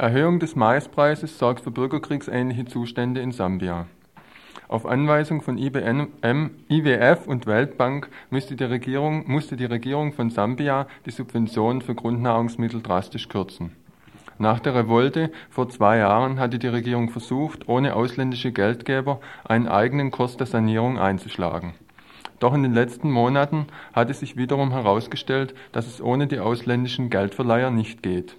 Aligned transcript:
Erhöhung 0.00 0.38
des 0.38 0.56
Maispreises 0.56 1.38
sorgt 1.38 1.60
für 1.60 1.70
bürgerkriegsähnliche 1.70 2.64
Zustände 2.64 3.20
in 3.20 3.32
Sambia. 3.32 3.86
Auf 4.66 4.86
Anweisung 4.86 5.42
von 5.42 5.58
IBM, 5.58 6.08
IWF 6.70 7.26
und 7.26 7.46
Weltbank 7.46 8.08
musste 8.30 8.56
die, 8.56 8.64
Regierung, 8.64 9.30
musste 9.30 9.58
die 9.58 9.66
Regierung 9.66 10.14
von 10.14 10.30
Sambia 10.30 10.86
die 11.04 11.10
Subventionen 11.10 11.82
für 11.82 11.94
Grundnahrungsmittel 11.94 12.80
drastisch 12.80 13.28
kürzen. 13.28 13.76
Nach 14.38 14.58
der 14.58 14.74
Revolte 14.74 15.30
vor 15.50 15.68
zwei 15.68 15.98
Jahren 15.98 16.40
hatte 16.40 16.58
die 16.58 16.68
Regierung 16.68 17.10
versucht, 17.10 17.68
ohne 17.68 17.94
ausländische 17.94 18.52
Geldgeber 18.52 19.20
einen 19.44 19.68
eigenen 19.68 20.10
Kurs 20.10 20.38
der 20.38 20.46
Sanierung 20.46 20.98
einzuschlagen. 20.98 21.74
Doch 22.38 22.54
in 22.54 22.62
den 22.62 22.72
letzten 22.72 23.10
Monaten 23.10 23.66
hat 23.92 24.08
es 24.08 24.20
sich 24.20 24.38
wiederum 24.38 24.70
herausgestellt, 24.70 25.54
dass 25.72 25.86
es 25.86 26.00
ohne 26.00 26.26
die 26.26 26.38
ausländischen 26.38 27.10
Geldverleiher 27.10 27.70
nicht 27.70 28.02
geht. 28.02 28.34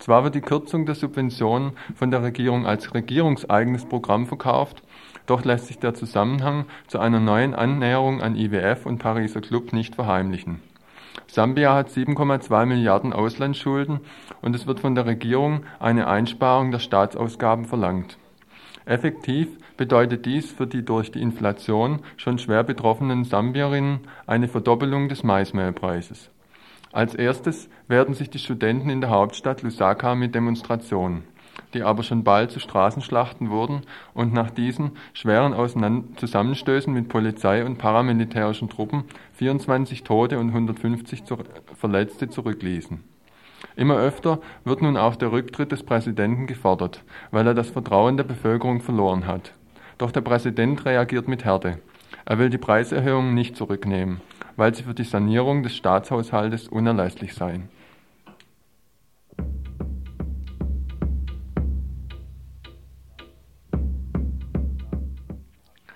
Zwar 0.00 0.24
wird 0.24 0.34
die 0.34 0.40
Kürzung 0.40 0.86
der 0.86 0.94
Subventionen 0.94 1.72
von 1.94 2.10
der 2.10 2.22
Regierung 2.22 2.66
als 2.66 2.94
regierungseigenes 2.94 3.84
Programm 3.84 4.26
verkauft, 4.26 4.82
doch 5.26 5.44
lässt 5.44 5.66
sich 5.66 5.78
der 5.78 5.94
Zusammenhang 5.94 6.64
zu 6.88 6.98
einer 6.98 7.20
neuen 7.20 7.54
Annäherung 7.54 8.22
an 8.22 8.34
IWF 8.34 8.86
und 8.86 8.98
Pariser 8.98 9.42
Club 9.42 9.74
nicht 9.74 9.94
verheimlichen. 9.94 10.62
Sambia 11.26 11.74
hat 11.74 11.90
7,2 11.90 12.66
Milliarden 12.66 13.12
Auslandsschulden 13.12 14.00
und 14.40 14.56
es 14.56 14.66
wird 14.66 14.80
von 14.80 14.94
der 14.94 15.04
Regierung 15.04 15.64
eine 15.78 16.08
Einsparung 16.08 16.70
der 16.70 16.78
Staatsausgaben 16.78 17.66
verlangt. 17.66 18.16
Effektiv 18.86 19.48
bedeutet 19.76 20.24
dies 20.24 20.50
für 20.50 20.66
die 20.66 20.84
durch 20.84 21.12
die 21.12 21.20
Inflation 21.20 22.00
schon 22.16 22.38
schwer 22.38 22.64
betroffenen 22.64 23.24
Sambierinnen 23.24 24.00
eine 24.26 24.48
Verdoppelung 24.48 25.10
des 25.10 25.22
Maismehlpreises. 25.22 26.30
Als 26.92 27.14
erstes 27.14 27.68
werden 27.88 28.14
sich 28.14 28.30
die 28.30 28.38
Studenten 28.38 28.90
in 28.90 29.00
der 29.00 29.10
Hauptstadt 29.10 29.62
Lusaka 29.62 30.14
mit 30.14 30.34
Demonstrationen 30.34 31.24
die 31.74 31.82
aber 31.82 32.02
schon 32.02 32.24
bald 32.24 32.50
zu 32.50 32.60
Straßenschlachten 32.60 33.50
wurden 33.50 33.82
und 34.14 34.32
nach 34.32 34.50
diesen 34.50 34.92
schweren 35.12 35.54
Zusammenstößen 36.16 36.92
mit 36.92 37.08
Polizei 37.08 37.64
und 37.64 37.78
paramilitärischen 37.78 38.68
Truppen 38.68 39.04
24 39.34 40.02
Tote 40.04 40.38
und 40.38 40.48
150 40.48 41.22
Verletzte 41.78 42.28
zurückließen. 42.28 43.02
Immer 43.76 43.98
öfter 43.98 44.40
wird 44.64 44.82
nun 44.82 44.96
auch 44.96 45.16
der 45.16 45.32
Rücktritt 45.32 45.70
des 45.70 45.82
Präsidenten 45.82 46.46
gefordert, 46.46 47.04
weil 47.30 47.46
er 47.46 47.54
das 47.54 47.70
Vertrauen 47.70 48.16
der 48.16 48.24
Bevölkerung 48.24 48.80
verloren 48.80 49.26
hat. 49.26 49.52
Doch 49.98 50.10
der 50.10 50.22
Präsident 50.22 50.84
reagiert 50.86 51.28
mit 51.28 51.44
Härte. 51.44 51.78
Er 52.24 52.38
will 52.38 52.48
die 52.48 52.58
Preiserhöhungen 52.58 53.34
nicht 53.34 53.56
zurücknehmen, 53.56 54.20
weil 54.60 54.74
sie 54.74 54.82
für 54.82 54.92
die 54.92 55.04
Sanierung 55.04 55.62
des 55.62 55.74
Staatshaushaltes 55.74 56.68
unerlässlich 56.68 57.32
seien. 57.32 57.70